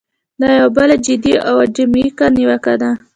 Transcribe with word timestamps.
دا 0.41 0.49
یوه 0.59 0.69
بله 0.77 0.95
جدي 1.05 1.33
او 1.47 1.55
اکاډمیکه 1.65 2.25
نیوکه 2.35 2.73
ده. 2.81 2.89